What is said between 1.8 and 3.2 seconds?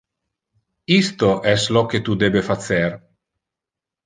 que tu debe facer.